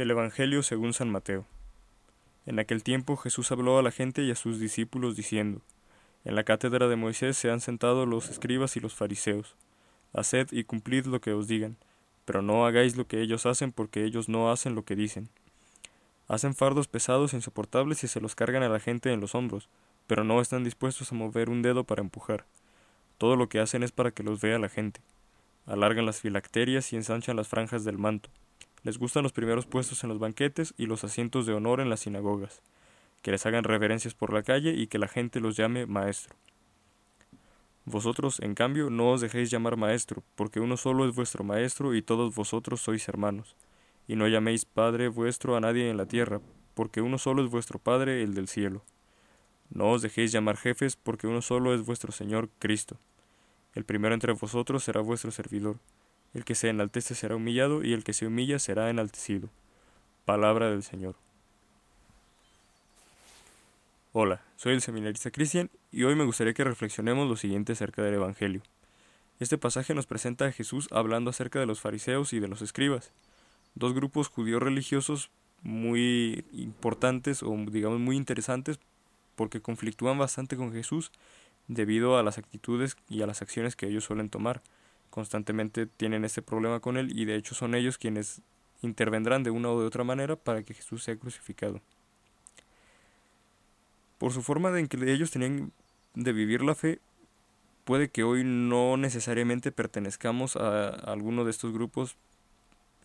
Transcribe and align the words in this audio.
Del 0.00 0.12
Evangelio 0.12 0.62
según 0.62 0.94
San 0.94 1.10
Mateo. 1.10 1.44
En 2.46 2.58
aquel 2.58 2.82
tiempo 2.82 3.18
Jesús 3.18 3.52
habló 3.52 3.78
a 3.78 3.82
la 3.82 3.90
gente 3.90 4.22
y 4.22 4.30
a 4.30 4.34
sus 4.34 4.58
discípulos 4.58 5.14
diciendo, 5.14 5.60
En 6.24 6.36
la 6.36 6.42
cátedra 6.42 6.88
de 6.88 6.96
Moisés 6.96 7.36
se 7.36 7.50
han 7.50 7.60
sentado 7.60 8.06
los 8.06 8.30
escribas 8.30 8.78
y 8.78 8.80
los 8.80 8.94
fariseos. 8.94 9.56
Haced 10.14 10.52
y 10.52 10.64
cumplid 10.64 11.04
lo 11.04 11.20
que 11.20 11.34
os 11.34 11.48
digan, 11.48 11.76
pero 12.24 12.40
no 12.40 12.64
hagáis 12.64 12.96
lo 12.96 13.06
que 13.06 13.20
ellos 13.20 13.44
hacen 13.44 13.72
porque 13.72 14.04
ellos 14.04 14.30
no 14.30 14.50
hacen 14.50 14.74
lo 14.74 14.86
que 14.86 14.96
dicen. 14.96 15.28
Hacen 16.28 16.54
fardos 16.54 16.88
pesados 16.88 17.34
e 17.34 17.36
insoportables 17.36 18.02
y 18.02 18.08
se 18.08 18.22
los 18.22 18.34
cargan 18.34 18.62
a 18.62 18.70
la 18.70 18.80
gente 18.80 19.12
en 19.12 19.20
los 19.20 19.34
hombros, 19.34 19.68
pero 20.06 20.24
no 20.24 20.40
están 20.40 20.64
dispuestos 20.64 21.12
a 21.12 21.14
mover 21.14 21.50
un 21.50 21.60
dedo 21.60 21.84
para 21.84 22.00
empujar. 22.00 22.46
Todo 23.18 23.36
lo 23.36 23.50
que 23.50 23.60
hacen 23.60 23.82
es 23.82 23.92
para 23.92 24.12
que 24.12 24.22
los 24.22 24.40
vea 24.40 24.58
la 24.58 24.70
gente. 24.70 25.02
Alargan 25.66 26.06
las 26.06 26.22
filacterias 26.22 26.90
y 26.90 26.96
ensanchan 26.96 27.36
las 27.36 27.48
franjas 27.48 27.84
del 27.84 27.98
manto 27.98 28.30
les 28.82 28.98
gustan 28.98 29.22
los 29.22 29.32
primeros 29.32 29.66
puestos 29.66 30.02
en 30.02 30.08
los 30.08 30.18
banquetes 30.18 30.74
y 30.76 30.86
los 30.86 31.04
asientos 31.04 31.46
de 31.46 31.54
honor 31.54 31.80
en 31.80 31.90
las 31.90 32.00
sinagogas, 32.00 32.62
que 33.22 33.30
les 33.30 33.44
hagan 33.46 33.64
reverencias 33.64 34.14
por 34.14 34.32
la 34.32 34.42
calle 34.42 34.72
y 34.72 34.86
que 34.86 34.98
la 34.98 35.08
gente 35.08 35.40
los 35.40 35.56
llame 35.56 35.86
maestro. 35.86 36.34
Vosotros, 37.84 38.40
en 38.40 38.54
cambio, 38.54 38.90
no 38.90 39.10
os 39.10 39.20
dejéis 39.20 39.50
llamar 39.50 39.76
maestro, 39.76 40.22
porque 40.36 40.60
uno 40.60 40.76
solo 40.76 41.08
es 41.08 41.14
vuestro 41.14 41.44
maestro 41.44 41.94
y 41.94 42.02
todos 42.02 42.34
vosotros 42.34 42.80
sois 42.80 43.08
hermanos. 43.08 43.56
Y 44.06 44.16
no 44.16 44.28
llaméis 44.28 44.64
Padre 44.64 45.08
vuestro 45.08 45.56
a 45.56 45.60
nadie 45.60 45.90
en 45.90 45.96
la 45.96 46.06
tierra, 46.06 46.40
porque 46.74 47.00
uno 47.00 47.18
solo 47.18 47.44
es 47.44 47.50
vuestro 47.50 47.78
Padre, 47.78 48.22
el 48.22 48.34
del 48.34 48.48
cielo. 48.48 48.84
No 49.70 49.90
os 49.90 50.02
dejéis 50.02 50.32
llamar 50.32 50.56
jefes, 50.56 50.96
porque 50.96 51.26
uno 51.26 51.42
solo 51.42 51.74
es 51.74 51.84
vuestro 51.84 52.12
Señor 52.12 52.48
Cristo. 52.58 52.98
El 53.74 53.84
primero 53.84 54.14
entre 54.14 54.32
vosotros 54.32 54.84
será 54.84 55.00
vuestro 55.00 55.30
servidor. 55.30 55.78
El 56.32 56.44
que 56.44 56.54
se 56.54 56.68
enaltece 56.68 57.14
será 57.14 57.36
humillado, 57.36 57.82
y 57.82 57.92
el 57.92 58.04
que 58.04 58.12
se 58.12 58.26
humilla 58.26 58.58
será 58.58 58.88
enaltecido. 58.90 59.48
Palabra 60.24 60.70
del 60.70 60.82
Señor. 60.82 61.16
Hola, 64.12 64.42
soy 64.56 64.74
el 64.74 64.80
seminarista 64.80 65.30
Cristian, 65.30 65.70
y 65.90 66.04
hoy 66.04 66.14
me 66.14 66.24
gustaría 66.24 66.54
que 66.54 66.64
reflexionemos 66.64 67.28
lo 67.28 67.36
siguiente 67.36 67.72
acerca 67.72 68.02
del 68.02 68.14
Evangelio. 68.14 68.62
Este 69.40 69.58
pasaje 69.58 69.94
nos 69.94 70.06
presenta 70.06 70.46
a 70.46 70.52
Jesús 70.52 70.88
hablando 70.92 71.30
acerca 71.30 71.58
de 71.58 71.66
los 71.66 71.80
fariseos 71.80 72.32
y 72.32 72.40
de 72.40 72.48
los 72.48 72.62
escribas, 72.62 73.12
dos 73.74 73.94
grupos 73.94 74.28
judíos 74.28 74.62
religiosos 74.62 75.30
muy 75.62 76.44
importantes 76.52 77.42
o 77.42 77.56
digamos 77.70 78.00
muy 78.00 78.16
interesantes 78.16 78.78
porque 79.36 79.60
conflictúan 79.60 80.18
bastante 80.18 80.56
con 80.56 80.72
Jesús 80.72 81.10
debido 81.68 82.18
a 82.18 82.22
las 82.22 82.38
actitudes 82.38 82.96
y 83.08 83.22
a 83.22 83.26
las 83.26 83.42
acciones 83.42 83.76
que 83.76 83.86
ellos 83.86 84.04
suelen 84.04 84.28
tomar 84.28 84.62
constantemente 85.10 85.86
tienen 85.86 86.24
este 86.24 86.40
problema 86.40 86.80
con 86.80 86.96
él 86.96 87.18
y 87.18 87.24
de 87.24 87.36
hecho 87.36 87.54
son 87.54 87.74
ellos 87.74 87.98
quienes 87.98 88.40
intervendrán 88.82 89.42
de 89.42 89.50
una 89.50 89.70
o 89.70 89.80
de 89.80 89.86
otra 89.86 90.04
manera 90.04 90.36
para 90.36 90.62
que 90.62 90.74
Jesús 90.74 91.04
sea 91.04 91.16
crucificado. 91.16 91.80
Por 94.18 94.32
su 94.32 94.42
forma 94.42 94.70
de 94.70 94.80
en 94.80 94.88
que 94.88 95.12
ellos 95.12 95.30
tenían 95.30 95.72
de 96.14 96.32
vivir 96.32 96.62
la 96.62 96.74
fe, 96.74 97.00
puede 97.84 98.10
que 98.10 98.22
hoy 98.22 98.44
no 98.44 98.96
necesariamente 98.96 99.72
pertenezcamos 99.72 100.56
a, 100.56 100.88
alguno 100.88 101.44
de 101.44 101.50
estos 101.50 101.72
grupos 101.72 102.16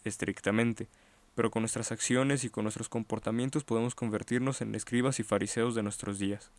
estrictamente, 0.03 0.87
pero 1.33 1.51
con 1.51 1.61
nuestras 1.61 1.91
acciones 1.91 2.43
y 2.43 2.49
con 2.49 2.63
nuestros 2.63 2.89
comportamientos 2.89 3.63
podemos 3.63 3.95
convertirnos 3.95 4.61
en 4.61 4.75
escribas 4.75 5.19
y 5.19 5.23
fariseos 5.23 5.75
de 5.75 5.83
nuestros 5.83 6.19
días. 6.19 6.51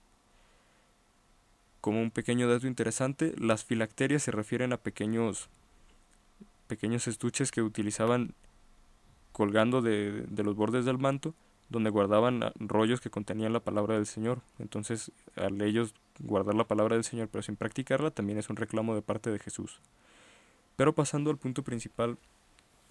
Como 1.87 2.03
un 2.03 2.11
pequeño 2.11 2.49
dato 2.49 2.67
interesante, 2.67 3.33
las 3.39 3.63
filacterias 3.63 4.25
se 4.25 4.33
refieren 4.33 4.73
a 4.73 4.77
pequeños, 4.77 5.49
pequeños 6.67 7.07
estuches 7.07 7.53
que 7.53 7.63
utilizaban 7.63 8.35
colgando 9.31 9.83
de, 9.83 10.25
de 10.29 10.43
los 10.43 10.57
bordes 10.57 10.85
del 10.85 10.99
manto, 10.99 11.33
donde 11.69 11.91
guardaban 11.91 12.53
rollos 12.57 13.01
que 13.01 13.09
contenían 13.09 13.53
la 13.53 13.61
palabra 13.61 13.95
del 13.95 14.07
Señor. 14.07 14.41
Entonces, 14.59 15.13
al 15.37 15.63
ellos 15.63 15.95
guardar 16.19 16.57
la 16.57 16.67
palabra 16.67 16.97
del 16.97 17.05
Señor 17.05 17.29
pero 17.31 17.43
sin 17.43 17.55
practicarla, 17.55 18.11
también 18.11 18.41
es 18.41 18.51
un 18.51 18.57
reclamo 18.57 18.97
de 18.97 19.03
parte 19.03 19.31
de 19.31 19.39
Jesús. 19.39 19.79
Pero 20.75 20.93
pasando 20.93 21.31
al 21.31 21.39
punto 21.39 21.63
principal 21.63 22.19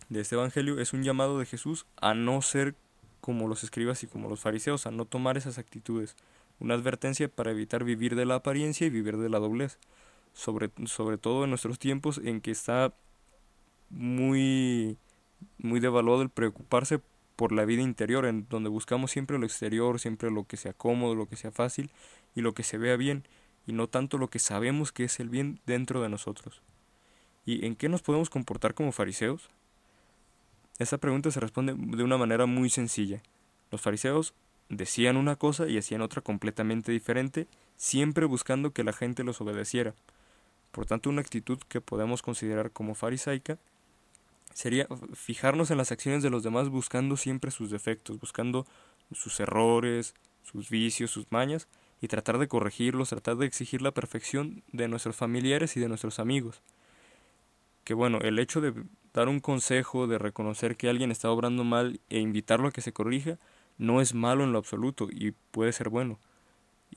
de 0.07 0.21
este 0.21 0.35
Evangelio, 0.35 0.79
es 0.79 0.93
un 0.93 1.03
llamado 1.03 1.37
de 1.37 1.45
Jesús 1.45 1.85
a 1.97 2.13
no 2.13 2.41
ser 2.41 2.75
como 3.19 3.49
los 3.49 3.61
escribas 3.65 4.03
y 4.03 4.07
como 4.07 4.29
los 4.29 4.39
fariseos, 4.39 4.87
a 4.87 4.91
no 4.91 5.03
tomar 5.03 5.35
esas 5.35 5.57
actitudes, 5.57 6.15
una 6.59 6.75
advertencia 6.75 7.27
para 7.27 7.51
evitar 7.51 7.83
vivir 7.83 8.15
de 8.15 8.25
la 8.25 8.35
apariencia 8.35 8.87
y 8.87 8.89
vivir 8.89 9.17
de 9.17 9.29
la 9.29 9.39
doblez, 9.39 9.79
sobre, 10.33 10.71
sobre 10.85 11.17
todo 11.17 11.43
en 11.43 11.49
nuestros 11.49 11.79
tiempos 11.79 12.19
en 12.23 12.41
que 12.41 12.51
está 12.51 12.93
muy, 13.89 14.97
muy 15.57 15.79
devaluado 15.79 16.21
el 16.21 16.29
preocuparse 16.29 16.99
por 17.35 17.51
la 17.51 17.65
vida 17.65 17.81
interior, 17.81 18.25
en 18.25 18.47
donde 18.49 18.69
buscamos 18.69 19.11
siempre 19.11 19.37
lo 19.37 19.45
exterior, 19.45 19.99
siempre 19.99 20.31
lo 20.31 20.45
que 20.45 20.57
sea 20.57 20.73
cómodo, 20.73 21.15
lo 21.15 21.27
que 21.27 21.35
sea 21.35 21.51
fácil 21.51 21.91
y 22.35 22.41
lo 22.41 22.53
que 22.53 22.63
se 22.63 22.77
vea 22.77 22.95
bien, 22.95 23.27
y 23.67 23.73
no 23.73 23.87
tanto 23.87 24.17
lo 24.17 24.29
que 24.29 24.39
sabemos 24.39 24.91
que 24.91 25.05
es 25.05 25.19
el 25.19 25.29
bien 25.29 25.59
dentro 25.65 26.01
de 26.01 26.09
nosotros. 26.09 26.61
¿Y 27.45 27.65
en 27.65 27.75
qué 27.75 27.89
nos 27.89 28.01
podemos 28.01 28.29
comportar 28.29 28.73
como 28.73 28.91
fariseos? 28.91 29.49
Esa 30.79 30.97
pregunta 30.97 31.31
se 31.31 31.39
responde 31.39 31.73
de 31.75 32.03
una 32.03 32.17
manera 32.17 32.45
muy 32.45 32.69
sencilla. 32.69 33.21
Los 33.71 33.81
fariseos 33.81 34.33
decían 34.69 35.17
una 35.17 35.35
cosa 35.35 35.67
y 35.67 35.77
hacían 35.77 36.01
otra 36.01 36.21
completamente 36.21 36.91
diferente, 36.91 37.47
siempre 37.77 38.25
buscando 38.25 38.71
que 38.71 38.83
la 38.83 38.93
gente 38.93 39.23
los 39.23 39.41
obedeciera. 39.41 39.93
Por 40.71 40.85
tanto, 40.85 41.09
una 41.09 41.21
actitud 41.21 41.59
que 41.69 41.81
podemos 41.81 42.21
considerar 42.21 42.71
como 42.71 42.95
farisaica 42.95 43.57
sería 44.53 44.87
fijarnos 45.13 45.71
en 45.71 45.77
las 45.77 45.91
acciones 45.91 46.23
de 46.23 46.29
los 46.29 46.43
demás 46.43 46.69
buscando 46.69 47.17
siempre 47.17 47.51
sus 47.51 47.69
defectos, 47.69 48.19
buscando 48.19 48.65
sus 49.13 49.39
errores, 49.39 50.15
sus 50.43 50.69
vicios, 50.69 51.11
sus 51.11 51.31
mañas, 51.31 51.67
y 52.01 52.07
tratar 52.07 52.37
de 52.37 52.47
corregirlos, 52.47 53.09
tratar 53.09 53.37
de 53.37 53.45
exigir 53.45 53.81
la 53.81 53.91
perfección 53.91 54.63
de 54.71 54.87
nuestros 54.87 55.15
familiares 55.15 55.75
y 55.77 55.79
de 55.79 55.87
nuestros 55.87 56.19
amigos. 56.19 56.61
Que 57.83 57.93
bueno, 57.93 58.19
el 58.21 58.39
hecho 58.39 58.61
de 58.61 58.73
dar 59.13 59.27
un 59.29 59.39
consejo, 59.39 60.07
de 60.07 60.17
reconocer 60.17 60.75
que 60.75 60.89
alguien 60.89 61.11
está 61.11 61.29
obrando 61.29 61.63
mal 61.63 61.99
e 62.09 62.19
invitarlo 62.19 62.67
a 62.67 62.71
que 62.71 62.81
se 62.81 62.93
corrija, 62.93 63.37
no 63.77 64.01
es 64.01 64.13
malo 64.13 64.43
en 64.43 64.51
lo 64.51 64.59
absoluto 64.59 65.07
y 65.11 65.31
puede 65.51 65.71
ser 65.71 65.89
bueno. 65.89 66.19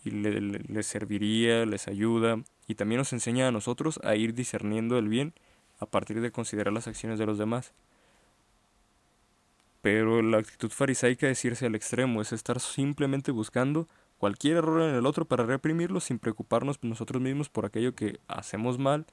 Y 0.04 0.10
les 0.10 0.86
serviría, 0.86 1.66
les 1.66 1.88
ayuda 1.88 2.42
y 2.66 2.74
también 2.74 2.98
nos 2.98 3.12
enseña 3.12 3.48
a 3.48 3.52
nosotros 3.52 3.98
a 4.04 4.14
ir 4.14 4.34
discerniendo 4.34 4.98
el 4.98 5.08
bien 5.08 5.34
a 5.80 5.86
partir 5.86 6.20
de 6.20 6.30
considerar 6.30 6.72
las 6.72 6.86
acciones 6.86 7.18
de 7.18 7.26
los 7.26 7.38
demás. 7.38 7.72
Pero 9.80 10.22
la 10.22 10.38
actitud 10.38 10.70
farisaica 10.70 11.28
es 11.28 11.44
irse 11.44 11.66
al 11.66 11.74
extremo, 11.74 12.20
es 12.20 12.32
estar 12.32 12.60
simplemente 12.60 13.32
buscando 13.32 13.88
cualquier 14.18 14.58
error 14.58 14.82
en 14.82 14.94
el 14.94 15.06
otro 15.06 15.24
para 15.24 15.44
reprimirlo 15.44 16.00
sin 16.00 16.18
preocuparnos 16.18 16.82
nosotros 16.82 17.22
mismos 17.22 17.48
por 17.48 17.64
aquello 17.64 17.94
que 17.94 18.18
hacemos 18.26 18.78
mal 18.78 19.06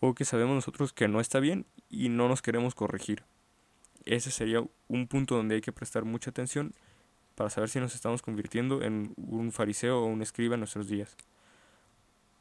o 0.00 0.14
que 0.14 0.24
sabemos 0.24 0.54
nosotros 0.54 0.92
que 0.92 1.08
no 1.08 1.20
está 1.20 1.40
bien 1.40 1.64
y 1.88 2.10
no 2.10 2.28
nos 2.28 2.42
queremos 2.42 2.74
corregir 2.74 3.24
ese 4.04 4.30
sería 4.30 4.64
un 4.88 5.06
punto 5.06 5.36
donde 5.36 5.56
hay 5.56 5.60
que 5.60 5.72
prestar 5.72 6.04
mucha 6.04 6.30
atención 6.30 6.72
para 7.34 7.50
saber 7.50 7.70
si 7.70 7.80
nos 7.80 7.94
estamos 7.94 8.22
convirtiendo 8.22 8.82
en 8.82 9.14
un 9.16 9.52
fariseo 9.52 10.02
o 10.02 10.06
un 10.06 10.22
escriba 10.22 10.54
en 10.54 10.60
nuestros 10.60 10.88
días. 10.88 11.16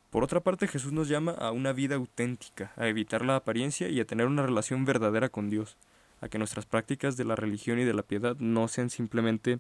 Por 0.10 0.24
otra 0.24 0.42
parte, 0.42 0.68
Jesús 0.68 0.92
nos 0.92 1.08
llama 1.08 1.32
a 1.32 1.52
una 1.52 1.72
vida 1.72 1.96
auténtica, 1.96 2.74
a 2.76 2.88
evitar 2.88 3.24
la 3.24 3.38
apariencia 3.38 3.88
y 3.88 4.00
a 4.02 4.06
tener 4.06 4.28
una 4.28 4.46
relación 4.46 4.84
verdadera 4.84 5.30
con 5.30 5.50
Dios, 5.50 5.78
a 6.20 6.28
que 6.28 6.38
nuestras 6.38 6.66
prácticas 6.66 7.16
de 7.16 7.24
la 7.24 7.38
religión 7.38 7.80
y 7.80 7.86
de 7.86 7.94
la 7.94 8.04
piedad 8.04 8.36
no 8.38 8.68
sean 8.68 8.90
simplemente 8.90 9.60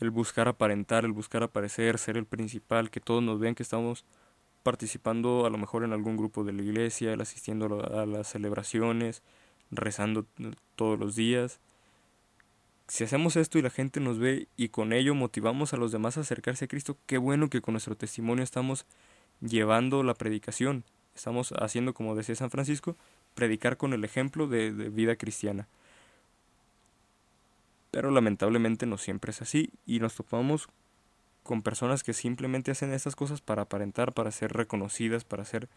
el 0.00 0.10
buscar 0.10 0.48
aparentar, 0.48 1.06
el 1.06 1.12
buscar 1.12 1.42
aparecer, 1.42 1.98
ser 1.98 2.18
el 2.18 2.26
principal, 2.26 2.90
que 2.90 3.00
todos 3.00 3.22
nos 3.22 3.40
vean 3.40 3.54
que 3.54 3.62
estamos 3.62 4.04
participando 4.62 5.46
a 5.46 5.50
lo 5.50 5.56
mejor 5.58 5.84
en 5.84 5.92
algún 5.94 6.16
grupo 6.16 6.44
de 6.44 6.52
la 6.52 6.62
iglesia, 6.62 7.12
el 7.12 7.20
asistiendo 7.20 7.82
a 7.98 8.04
las 8.04 8.28
celebraciones, 8.28 9.22
rezando 9.70 10.26
todos 10.74 10.98
los 10.98 11.16
días. 11.16 11.60
Si 12.88 13.02
hacemos 13.02 13.36
esto 13.36 13.58
y 13.58 13.62
la 13.62 13.70
gente 13.70 13.98
nos 13.98 14.18
ve 14.18 14.46
y 14.56 14.68
con 14.68 14.92
ello 14.92 15.14
motivamos 15.14 15.72
a 15.72 15.76
los 15.76 15.90
demás 15.90 16.16
a 16.16 16.20
acercarse 16.20 16.66
a 16.66 16.68
Cristo, 16.68 16.96
qué 17.06 17.18
bueno 17.18 17.50
que 17.50 17.60
con 17.60 17.72
nuestro 17.72 17.96
testimonio 17.96 18.44
estamos 18.44 18.86
llevando 19.40 20.02
la 20.02 20.14
predicación. 20.14 20.84
Estamos 21.14 21.52
haciendo, 21.58 21.94
como 21.94 22.14
decía 22.14 22.34
San 22.34 22.50
Francisco, 22.50 22.96
predicar 23.34 23.76
con 23.76 23.92
el 23.92 24.04
ejemplo 24.04 24.46
de, 24.46 24.70
vida 24.70 25.16
cristiana. 25.16 25.66
Pero 27.90 28.10
lamentablemente 28.10 28.86
no 28.86 28.98
siempre 28.98 29.30
es 29.30 29.42
así 29.42 29.70
y 29.86 29.98
nos 30.00 30.14
topamos 30.14 30.68
con 31.42 31.62
personas 31.62 32.02
que 32.02 32.12
simplemente 32.12 32.70
hacen 32.70 32.92
estas 32.92 33.16
cosas 33.16 33.40
para 33.40 33.62
aparentar, 33.62 34.12
para 34.12 34.30
ser 34.30 34.52
reconocidas, 34.52 35.24
para 35.24 35.44
ser 35.44 35.68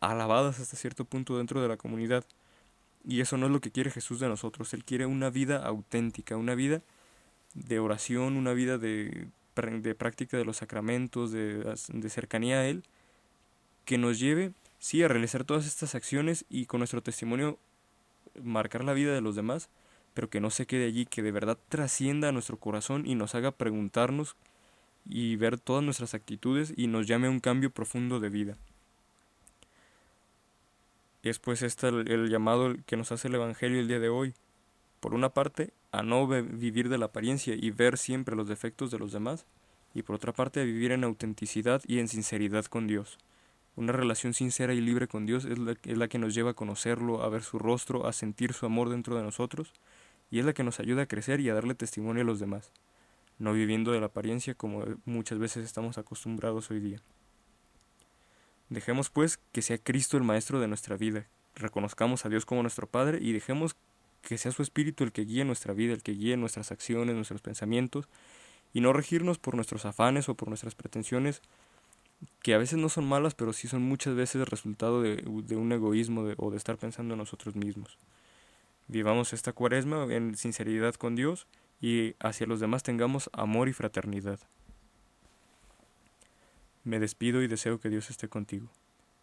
alabadas 0.00 0.60
hasta 0.60 0.76
cierto 0.76 1.04
punto 1.04 1.38
dentro 1.38 1.62
de 1.62 1.68
la 1.68 1.76
comunidad. 1.76 2.24
Y 3.06 3.20
eso 3.20 3.36
no 3.36 3.46
es 3.46 3.52
lo 3.52 3.60
que 3.60 3.70
quiere 3.70 3.90
Jesús 3.90 4.20
de 4.20 4.28
nosotros. 4.28 4.74
Él 4.74 4.84
quiere 4.84 5.06
una 5.06 5.30
vida 5.30 5.64
auténtica, 5.64 6.36
una 6.36 6.54
vida 6.54 6.82
de 7.54 7.78
oración, 7.78 8.36
una 8.36 8.52
vida 8.52 8.78
de, 8.78 9.28
de 9.54 9.94
práctica 9.94 10.36
de 10.36 10.44
los 10.44 10.58
sacramentos, 10.58 11.32
de, 11.32 11.74
de 11.88 12.10
cercanía 12.10 12.58
a 12.58 12.66
Él, 12.66 12.84
que 13.84 13.98
nos 13.98 14.18
lleve, 14.18 14.52
sí, 14.78 15.02
a 15.02 15.08
realizar 15.08 15.44
todas 15.44 15.66
estas 15.66 15.94
acciones 15.94 16.44
y 16.48 16.66
con 16.66 16.80
nuestro 16.80 17.02
testimonio 17.02 17.58
marcar 18.42 18.84
la 18.84 18.92
vida 18.92 19.14
de 19.14 19.20
los 19.20 19.36
demás, 19.36 19.70
pero 20.14 20.30
que 20.30 20.40
no 20.40 20.50
se 20.50 20.66
quede 20.66 20.86
allí, 20.86 21.06
que 21.06 21.22
de 21.22 21.32
verdad 21.32 21.58
trascienda 21.68 22.28
a 22.28 22.32
nuestro 22.32 22.58
corazón 22.58 23.06
y 23.06 23.14
nos 23.14 23.34
haga 23.34 23.52
preguntarnos 23.52 24.36
y 25.06 25.36
ver 25.36 25.58
todas 25.58 25.82
nuestras 25.82 26.14
actitudes 26.14 26.72
y 26.76 26.86
nos 26.86 27.06
llame 27.06 27.28
a 27.28 27.30
un 27.30 27.40
cambio 27.40 27.70
profundo 27.70 28.20
de 28.20 28.28
vida. 28.28 28.56
Es 31.22 31.40
pues 31.40 31.62
este 31.62 31.88
el, 31.88 32.28
llamado 32.28 32.74
que 32.86 32.96
nos 32.96 33.10
hace 33.10 33.26
el 33.26 33.34
Evangelio 33.34 33.80
el 33.80 33.88
día 33.88 33.98
de 33.98 34.08
hoy. 34.08 34.34
Por 35.00 35.14
una 35.14 35.30
parte, 35.30 35.72
a 35.90 36.02
no 36.02 36.28
vivir 36.28 36.88
de 36.88 36.98
la 36.98 37.06
apariencia 37.06 37.54
y 37.56 37.70
ver 37.70 37.98
siempre 37.98 38.36
los 38.36 38.48
defectos 38.48 38.90
de 38.90 38.98
los 38.98 39.12
demás, 39.12 39.44
y 39.94 40.02
por 40.02 40.14
otra 40.14 40.32
parte, 40.32 40.60
a 40.60 40.64
vivir 40.64 40.92
en 40.92 41.02
autenticidad 41.02 41.82
y 41.86 41.98
en 41.98 42.06
sinceridad 42.06 42.66
con 42.66 42.86
Dios. 42.86 43.18
Una 43.74 43.92
relación 43.92 44.32
sincera 44.32 44.74
y 44.74 44.80
libre 44.80 45.08
con 45.08 45.26
Dios 45.26 45.44
la, 45.44 45.74
es 45.82 45.98
la 45.98 46.08
que 46.08 46.18
nos 46.18 46.34
lleva 46.34 46.50
a 46.50 46.54
conocerlo, 46.54 47.22
a 47.22 47.28
ver 47.28 47.42
su 47.42 47.58
rostro, 47.58 48.06
a 48.06 48.12
sentir 48.12 48.52
su 48.52 48.66
amor 48.66 48.88
dentro 48.88 49.16
de 49.16 49.22
nosotros, 49.22 49.72
y 50.30 50.38
es 50.38 50.44
la 50.44 50.52
que 50.52 50.64
nos 50.64 50.78
ayuda 50.78 51.02
a 51.02 51.06
crecer 51.06 51.40
y 51.40 51.48
a 51.48 51.54
darle 51.54 51.74
testimonio 51.74 52.22
a 52.22 52.26
los 52.26 52.38
demás, 52.38 52.72
no 53.38 53.52
viviendo 53.52 53.90
de 53.90 54.00
la 54.00 54.06
apariencia 54.06 54.54
como 54.54 54.84
muchas 55.04 55.38
veces 55.38 55.64
estamos 55.64 55.98
acostumbrados 55.98 56.70
hoy 56.70 56.80
día. 56.80 57.02
Dejemos 58.68 59.10
pues 59.10 59.38
que 59.52 59.62
sea 59.62 59.78
Cristo 59.78 60.16
el 60.16 60.24
Maestro 60.24 60.60
de 60.60 60.68
nuestra 60.68 60.96
vida, 60.96 61.26
reconozcamos 61.58 62.24
a 62.24 62.28
Dios 62.28 62.46
como 62.46 62.62
nuestro 62.62 62.86
Padre 62.86 63.18
y 63.20 63.32
dejemos 63.32 63.76
que 64.22 64.38
sea 64.38 64.52
su 64.52 64.62
Espíritu 64.62 65.04
el 65.04 65.12
que 65.12 65.24
guíe 65.24 65.44
nuestra 65.44 65.74
vida, 65.74 65.92
el 65.92 66.02
que 66.02 66.12
guíe 66.12 66.36
nuestras 66.36 66.72
acciones, 66.72 67.14
nuestros 67.14 67.40
pensamientos, 67.40 68.08
y 68.72 68.80
no 68.80 68.92
regirnos 68.92 69.38
por 69.38 69.54
nuestros 69.54 69.84
afanes 69.84 70.28
o 70.28 70.34
por 70.34 70.48
nuestras 70.48 70.74
pretensiones, 70.74 71.40
que 72.42 72.54
a 72.54 72.58
veces 72.58 72.78
no 72.78 72.88
son 72.88 73.08
malas, 73.08 73.34
pero 73.34 73.52
sí 73.52 73.68
son 73.68 73.82
muchas 73.82 74.14
veces 74.14 74.48
resultado 74.48 75.02
de, 75.02 75.22
un 75.26 75.72
egoísmo 75.72 76.26
o 76.36 76.50
de 76.50 76.56
estar 76.56 76.76
pensando 76.76 77.14
en 77.14 77.18
nosotros 77.18 77.54
mismos. 77.54 77.96
Vivamos 78.88 79.32
esta 79.32 79.52
cuaresma 79.52 80.06
en 80.10 80.36
sinceridad 80.36 80.94
con 80.94 81.14
Dios 81.14 81.46
y 81.80 82.14
hacia 82.18 82.46
los 82.46 82.58
demás 82.60 82.82
tengamos 82.82 83.30
amor 83.32 83.68
y 83.68 83.72
fraternidad. 83.72 84.40
Me 86.88 86.98
despido 86.98 87.42
y 87.42 87.48
deseo 87.48 87.78
que 87.78 87.90
Dios 87.90 88.08
esté 88.08 88.30
contigo. 88.30 88.70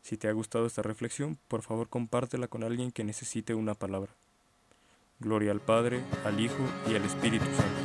Si 0.03 0.17
te 0.17 0.27
ha 0.27 0.31
gustado 0.33 0.67
esta 0.67 0.83
reflexión, 0.83 1.39
por 1.47 1.63
favor 1.63 1.89
compártela 1.89 2.47
con 2.47 2.63
alguien 2.63 2.91
que 2.91 3.03
necesite 3.03 3.55
una 3.55 3.73
palabra. 3.73 4.13
Gloria 5.19 5.51
al 5.51 5.61
Padre, 5.61 6.03
al 6.25 6.39
Hijo 6.39 6.63
y 6.87 6.93
al 6.93 7.03
Espíritu 7.03 7.45
Santo. 7.45 7.84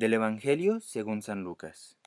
Del 0.00 0.14
Evangelio 0.14 0.80
según 0.80 1.20
San 1.20 1.44
Lucas. 1.44 1.98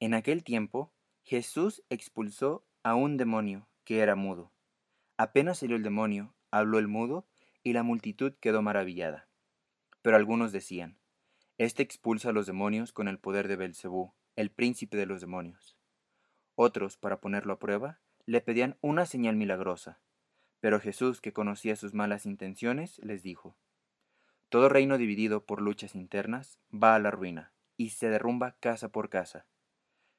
En 0.00 0.14
aquel 0.14 0.42
tiempo, 0.42 0.92
Jesús 1.22 1.84
expulsó 1.88 2.66
a 2.82 2.96
un 2.96 3.16
demonio 3.18 3.68
que 3.84 4.00
era 4.00 4.16
mudo. 4.16 4.50
Apenas 5.16 5.58
salió 5.58 5.76
el 5.76 5.84
demonio, 5.84 6.34
habló 6.50 6.80
el 6.80 6.88
mudo, 6.88 7.24
y 7.62 7.72
la 7.72 7.84
multitud 7.84 8.32
quedó 8.40 8.62
maravillada. 8.62 9.28
Pero 10.02 10.16
algunos 10.16 10.50
decían, 10.50 10.98
Este 11.56 11.84
expulsa 11.84 12.30
a 12.30 12.32
los 12.32 12.46
demonios 12.46 12.92
con 12.92 13.06
el 13.06 13.20
poder 13.20 13.46
de 13.46 13.54
Belcebú, 13.54 14.12
el 14.34 14.50
príncipe 14.50 14.96
de 14.96 15.06
los 15.06 15.20
demonios. 15.20 15.76
Otros, 16.56 16.96
para 16.96 17.20
ponerlo 17.20 17.52
a 17.52 17.58
prueba, 17.60 18.00
le 18.26 18.40
pedían 18.40 18.76
una 18.80 19.06
señal 19.06 19.36
milagrosa. 19.36 20.00
Pero 20.58 20.80
Jesús, 20.80 21.20
que 21.20 21.32
conocía 21.32 21.76
sus 21.76 21.94
malas 21.94 22.26
intenciones, 22.26 22.98
les 23.04 23.22
dijo, 23.22 23.56
todo 24.54 24.68
reino 24.68 24.98
dividido 24.98 25.44
por 25.44 25.60
luchas 25.60 25.96
internas 25.96 26.60
va 26.72 26.94
a 26.94 27.00
la 27.00 27.10
ruina 27.10 27.52
y 27.76 27.88
se 27.88 28.08
derrumba 28.08 28.54
casa 28.60 28.88
por 28.88 29.10
casa. 29.10 29.46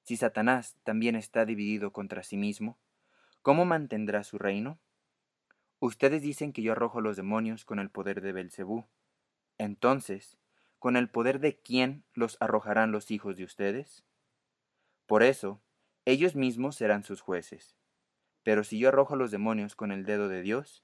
Si 0.03 0.17
Satanás 0.17 0.75
también 0.83 1.15
está 1.15 1.45
dividido 1.45 1.93
contra 1.93 2.21
sí 2.21 2.35
mismo, 2.35 2.77
¿cómo 3.41 3.63
mantendrá 3.63 4.25
su 4.25 4.37
reino? 4.37 4.77
Ustedes 5.79 6.21
dicen 6.21 6.51
que 6.51 6.61
yo 6.61 6.73
arrojo 6.73 6.99
los 6.99 7.15
demonios 7.15 7.63
con 7.63 7.79
el 7.79 7.89
poder 7.89 8.19
de 8.19 8.33
Belcebú. 8.33 8.83
Entonces, 9.57 10.37
¿con 10.79 10.97
el 10.97 11.07
poder 11.07 11.39
de 11.39 11.57
quién 11.57 12.03
los 12.13 12.35
arrojarán 12.41 12.91
los 12.91 13.11
hijos 13.11 13.37
de 13.37 13.45
ustedes? 13.45 14.03
Por 15.05 15.23
eso, 15.23 15.61
ellos 16.03 16.35
mismos 16.35 16.75
serán 16.75 17.05
sus 17.05 17.21
jueces. 17.21 17.77
Pero 18.43 18.65
si 18.65 18.79
yo 18.79 18.89
arrojo 18.89 19.15
los 19.15 19.31
demonios 19.31 19.77
con 19.77 19.93
el 19.93 20.03
dedo 20.03 20.27
de 20.27 20.41
Dios, 20.41 20.83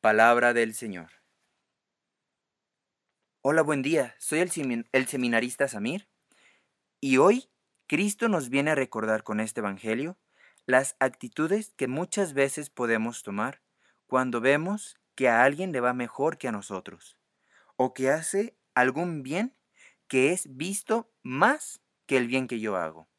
Palabra 0.00 0.54
del 0.54 0.72
Señor. 0.72 1.10
Hola, 3.42 3.60
buen 3.60 3.82
día. 3.82 4.14
Soy 4.18 4.38
el, 4.38 5.06
seminarista 5.06 5.68
Samir 5.68 6.08
y 7.02 7.18
hoy 7.18 7.50
Cristo 7.86 8.30
nos 8.30 8.48
viene 8.48 8.70
a 8.70 8.74
recordar 8.74 9.24
con 9.24 9.40
este 9.40 9.60
Evangelio 9.60 10.18
las 10.64 10.96
actitudes 11.00 11.74
que 11.76 11.86
muchas 11.86 12.32
veces 12.32 12.70
podemos 12.70 13.22
tomar 13.22 13.60
cuando 14.06 14.40
vemos 14.40 14.98
que 15.16 15.28
a 15.28 15.44
alguien 15.44 15.70
le 15.70 15.80
va 15.80 15.92
mejor 15.92 16.38
que 16.38 16.48
a 16.48 16.52
nosotros 16.52 17.18
o 17.76 17.92
que 17.92 18.08
hace 18.08 18.56
algún 18.74 19.22
bien 19.22 19.54
que 20.08 20.32
es 20.32 20.56
visto 20.56 21.12
más 21.22 21.82
que 22.06 22.16
el 22.16 22.26
bien 22.26 22.48
que 22.48 22.58
yo 22.58 22.76
hago. 22.76 23.10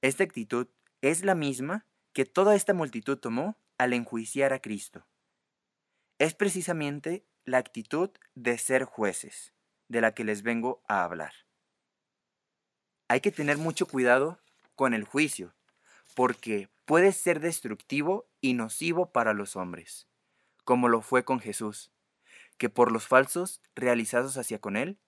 Esta 0.00 0.22
actitud 0.22 0.68
es 1.00 1.24
la 1.24 1.34
misma 1.34 1.88
que 2.12 2.24
toda 2.24 2.54
esta 2.54 2.72
multitud 2.72 3.18
tomó 3.18 3.58
al 3.78 3.94
enjuiciar 3.94 4.52
a 4.52 4.60
Cristo. 4.60 5.08
Es 6.18 6.34
precisamente 6.34 7.26
la 7.44 7.58
actitud 7.58 8.10
de 8.36 8.56
ser 8.56 8.84
jueces, 8.84 9.52
de 9.88 10.00
la 10.00 10.14
que 10.14 10.22
les 10.22 10.42
vengo 10.42 10.82
a 10.86 11.02
hablar. 11.02 11.32
Hay 13.08 13.20
que 13.20 13.32
tener 13.32 13.58
mucho 13.58 13.86
cuidado 13.86 14.38
con 14.76 14.94
el 14.94 15.04
juicio, 15.04 15.54
porque 16.14 16.68
puede 16.84 17.12
ser 17.12 17.40
destructivo 17.40 18.28
y 18.40 18.54
nocivo 18.54 19.10
para 19.10 19.34
los 19.34 19.56
hombres, 19.56 20.06
como 20.64 20.88
lo 20.88 21.00
fue 21.00 21.24
con 21.24 21.40
Jesús, 21.40 21.90
que 22.58 22.68
por 22.68 22.92
los 22.92 23.08
falsos 23.08 23.60
realizados 23.74 24.36
hacia 24.36 24.60
con 24.60 24.76
él, 24.76 25.00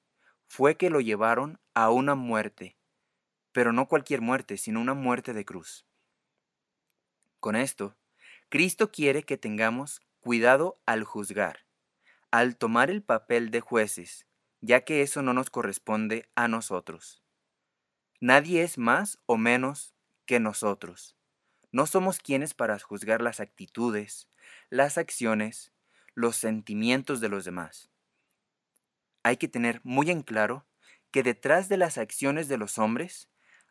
fue 0.49 0.77
que 0.77 0.91
lo 0.91 1.01
llevaron 1.01 1.61
a 1.75 1.91
una 1.91 2.17
muerte, 2.17 2.77
pero 3.53 3.73
no 3.73 3.87
cualquier 3.87 4.21
muerte, 4.21 4.57
sino 4.57 4.81
una 4.81 4.95
muerte 4.95 5.33
de 5.33 5.45
cruz. 5.45 5.87
Con 7.39 7.55
esto, 7.55 7.97
Cristo 8.49 8.91
quiere 8.91 9.23
que 9.23 9.37
tengamos 9.37 10.03
cuidado 10.27 10.83
al 10.87 11.05
juzgar, 11.05 11.69
al 12.33 12.57
tomar 12.57 12.91
el 12.91 13.01
papel 13.01 13.53
de 13.53 13.61
jueces, 13.61 14.27
ya 14.61 14.81
que 14.81 15.03
eso 15.03 15.23
no 15.23 15.33
nos 15.33 15.51
corresponde 15.51 16.29
a 16.35 16.49
nosotros. 16.49 17.23
Nadie 18.21 18.65
es 18.65 18.77
más 18.77 19.21
o 19.27 19.37
menos 19.37 19.95
que 20.27 20.41
nosotros. 20.41 21.17
No 21.71 21.87
somos 21.87 22.19
quienes 22.19 22.55
para 22.55 22.77
juzgar 22.81 23.23
las 23.23 23.39
actitudes, 23.39 24.29
las 24.69 24.99
acciones, 24.99 25.71
los 26.17 26.35
sentimientos 26.35 27.21
de 27.21 27.29
los 27.29 27.45
demás. 27.45 27.93
Hay 29.23 29.37
que 29.37 29.47
tener 29.47 29.81
muy 29.85 30.11
en 30.11 30.23
claro 30.23 30.67
que 31.13 31.23
detrás 31.23 31.69
de 31.69 31.77
las 31.77 31.99
acciones 31.99 32.49
de 32.49 32.59
los 32.59 32.79
hombres 32.79 33.31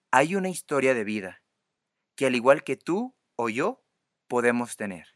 hay 0.10 0.36
una 0.38 0.48
historia 0.48 0.94
de 0.94 1.04
vida, 1.04 1.44
que 2.16 2.28
al 2.28 2.36
igual 2.36 2.64
que 2.64 2.78
tú 2.78 3.14
o 3.36 3.50
yo 3.50 3.84
podemos 4.30 4.78
tener. 4.78 5.16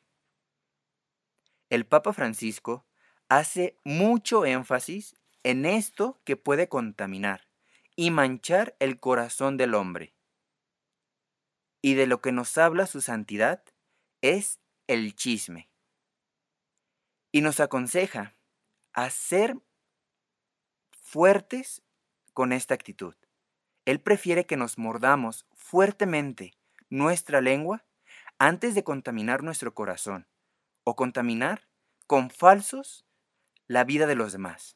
El 1.69 1.85
Papa 1.85 2.13
Francisco 2.13 2.87
hace 3.27 3.77
mucho 3.83 4.43
énfasis 4.45 5.15
en 5.43 5.65
esto 5.65 6.19
que 6.23 6.35
puede 6.35 6.67
contaminar 6.67 7.47
y 7.95 8.09
manchar 8.09 8.75
el 8.79 8.99
corazón 8.99 9.55
del 9.57 9.75
hombre. 9.75 10.15
Y 11.81 11.93
de 11.93 12.07
lo 12.07 12.21
que 12.21 12.31
nos 12.31 12.57
habla 12.57 12.87
su 12.87 13.01
santidad 13.01 13.63
es 14.21 14.59
el 14.87 15.15
chisme. 15.15 15.69
Y 17.31 17.41
nos 17.41 17.59
aconseja 17.59 18.35
a 18.93 19.11
ser 19.11 19.55
fuertes 20.91 21.83
con 22.33 22.51
esta 22.51 22.73
actitud. 22.73 23.13
Él 23.85 24.01
prefiere 24.01 24.47
que 24.47 24.57
nos 24.57 24.79
mordamos 24.79 25.45
fuertemente 25.53 26.53
nuestra 26.89 27.41
lengua 27.41 27.85
antes 28.39 28.73
de 28.73 28.83
contaminar 28.83 29.43
nuestro 29.43 29.75
corazón 29.75 30.27
o 30.89 30.95
contaminar 30.95 31.67
con 32.07 32.31
falsos 32.31 33.05
la 33.67 33.83
vida 33.83 34.07
de 34.07 34.15
los 34.15 34.31
demás. 34.31 34.75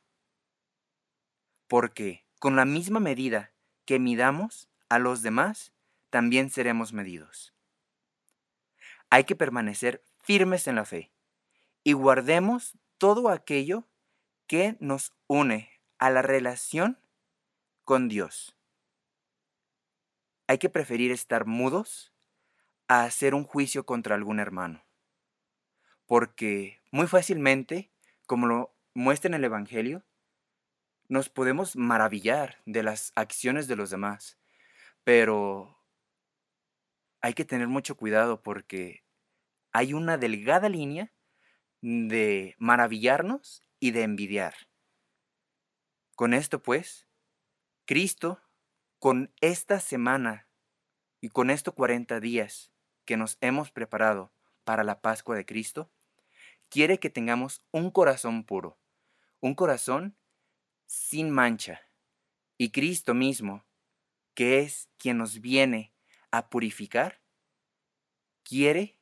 Porque 1.67 2.23
con 2.39 2.55
la 2.55 2.65
misma 2.65 2.99
medida 2.99 3.51
que 3.85 3.97
midamos 3.97 4.69
a 4.89 4.99
los 4.99 5.23
demás, 5.23 5.73
también 6.11 6.51
seremos 6.51 6.93
medidos. 6.93 7.55
Hay 9.09 9.23
que 9.23 9.35
permanecer 9.35 10.03
firmes 10.21 10.67
en 10.67 10.75
la 10.75 10.85
fe 10.85 11.11
y 11.83 11.93
guardemos 11.93 12.77
todo 12.99 13.29
aquello 13.29 13.87
que 14.45 14.77
nos 14.79 15.13
une 15.25 15.71
a 15.97 16.11
la 16.11 16.21
relación 16.21 16.99
con 17.85 18.07
Dios. 18.07 18.55
Hay 20.45 20.59
que 20.59 20.69
preferir 20.69 21.11
estar 21.11 21.47
mudos 21.47 22.13
a 22.87 23.03
hacer 23.03 23.33
un 23.33 23.45
juicio 23.45 23.87
contra 23.87 24.13
algún 24.13 24.39
hermano. 24.39 24.82
Porque 26.13 26.79
muy 26.91 27.07
fácilmente, 27.07 27.89
como 28.27 28.45
lo 28.45 28.75
muestra 28.93 29.29
en 29.29 29.33
el 29.33 29.45
Evangelio, 29.45 30.05
nos 31.07 31.27
podemos 31.27 31.75
maravillar 31.75 32.61
de 32.67 32.83
las 32.83 33.11
acciones 33.15 33.67
de 33.67 33.75
los 33.75 33.89
demás, 33.89 34.37
pero 35.03 35.83
hay 37.19 37.33
que 37.33 37.45
tener 37.45 37.67
mucho 37.67 37.97
cuidado 37.97 38.43
porque 38.43 39.03
hay 39.71 39.95
una 39.95 40.19
delgada 40.19 40.69
línea 40.69 41.11
de 41.81 42.53
maravillarnos 42.59 43.63
y 43.79 43.89
de 43.89 44.03
envidiar. 44.03 44.53
Con 46.15 46.35
esto, 46.35 46.61
pues, 46.61 47.07
Cristo, 47.85 48.39
con 48.99 49.33
esta 49.41 49.79
semana 49.79 50.47
y 51.21 51.29
con 51.29 51.49
estos 51.49 51.73
40 51.73 52.19
días 52.19 52.71
que 53.03 53.17
nos 53.17 53.39
hemos 53.41 53.71
preparado 53.71 54.31
para 54.63 54.83
la 54.83 55.01
Pascua 55.01 55.35
de 55.35 55.47
Cristo, 55.47 55.89
quiere 56.73 56.99
que 56.99 57.11
tengamos 57.11 57.61
un 57.69 57.91
corazón 57.91 58.43
puro, 58.43 58.79
un 59.41 59.53
corazón 59.53 60.17
sin 60.87 61.29
mancha. 61.29 61.81
Y 62.57 62.71
Cristo 62.71 63.13
mismo, 63.13 63.63
que 64.33 64.61
es 64.61 64.89
quien 64.97 65.19
nos 65.19 65.39
viene 65.39 65.93
a 66.31 66.49
purificar, 66.49 67.21
quiere 68.41 68.97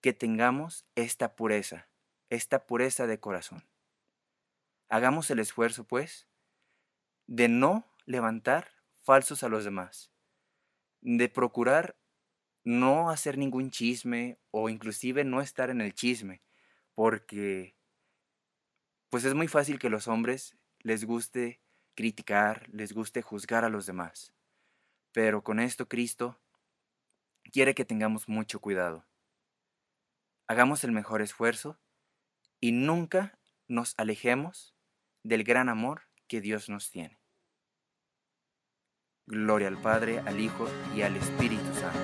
que 0.00 0.14
tengamos 0.14 0.86
esta 0.94 1.36
pureza, 1.36 1.90
esta 2.30 2.64
pureza 2.64 3.06
de 3.06 3.20
corazón. 3.20 3.68
Hagamos 4.88 5.30
el 5.30 5.40
esfuerzo, 5.40 5.84
pues, 5.84 6.26
de 7.26 7.48
no 7.48 7.84
levantar 8.06 8.82
falsos 9.02 9.42
a 9.42 9.50
los 9.50 9.64
demás, 9.64 10.10
de 11.02 11.28
procurar 11.28 11.98
no 12.64 13.10
hacer 13.10 13.36
ningún 13.36 13.70
chisme 13.70 14.38
o 14.50 14.70
inclusive 14.70 15.22
no 15.24 15.42
estar 15.42 15.68
en 15.68 15.82
el 15.82 15.92
chisme, 15.92 16.40
porque 16.94 17.76
pues 19.10 19.24
es 19.24 19.34
muy 19.34 19.48
fácil 19.48 19.78
que 19.78 19.90
los 19.90 20.08
hombres 20.08 20.56
les 20.80 21.04
guste 21.04 21.60
criticar, 21.94 22.68
les 22.70 22.92
guste 22.92 23.22
juzgar 23.22 23.64
a 23.64 23.68
los 23.68 23.86
demás. 23.86 24.32
Pero 25.12 25.44
con 25.44 25.60
esto 25.60 25.88
Cristo 25.88 26.40
quiere 27.52 27.74
que 27.74 27.84
tengamos 27.84 28.28
mucho 28.28 28.60
cuidado. 28.60 29.06
Hagamos 30.48 30.84
el 30.84 30.92
mejor 30.92 31.22
esfuerzo 31.22 31.78
y 32.60 32.72
nunca 32.72 33.38
nos 33.68 33.94
alejemos 33.96 34.74
del 35.22 35.44
gran 35.44 35.68
amor 35.68 36.02
que 36.26 36.40
Dios 36.40 36.68
nos 36.68 36.90
tiene. 36.90 37.20
Gloria 39.26 39.68
al 39.68 39.80
Padre, 39.80 40.18
al 40.20 40.38
Hijo 40.40 40.68
y 40.94 41.02
al 41.02 41.16
Espíritu 41.16 41.72
Santo. 41.74 42.03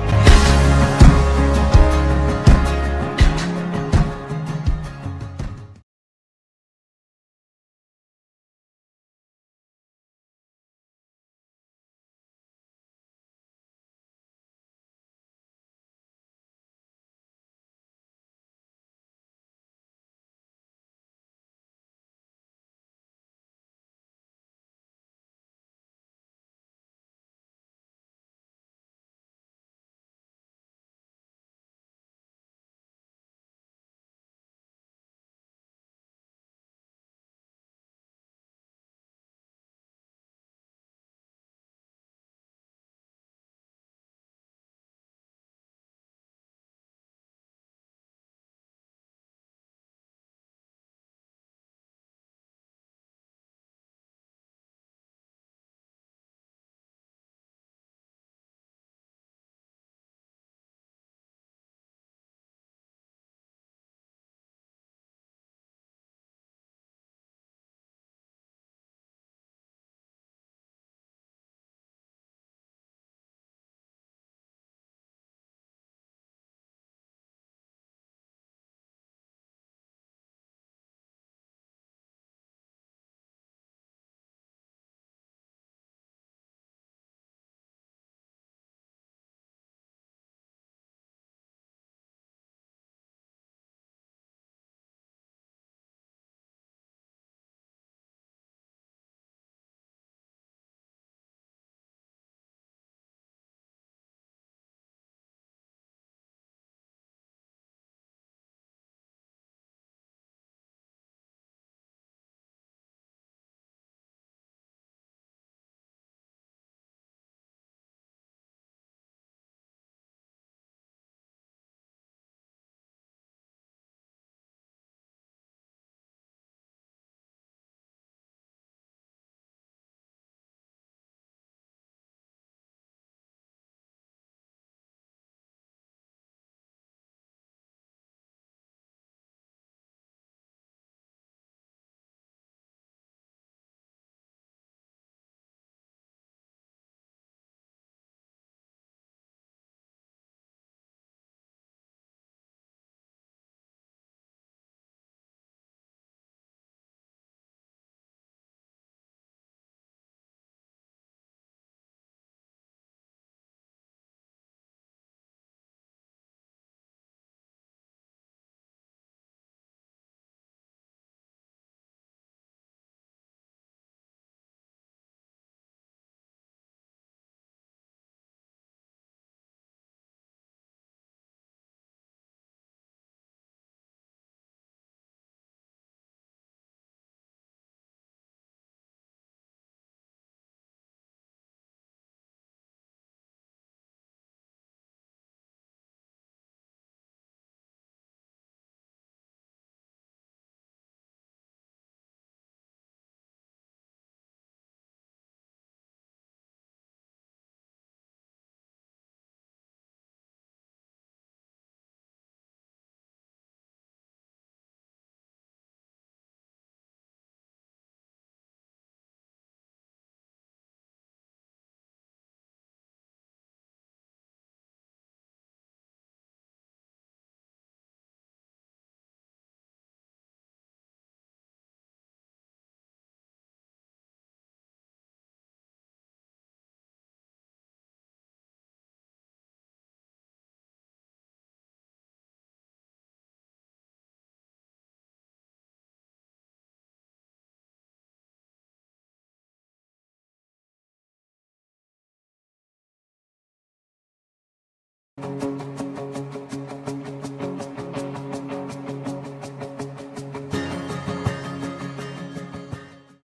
thank 255.39 255.61
you 255.61 255.70